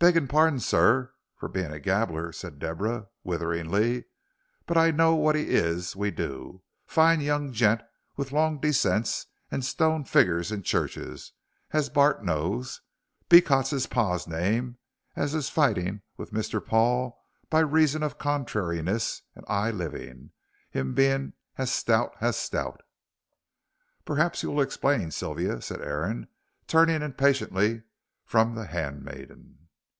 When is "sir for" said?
0.60-1.48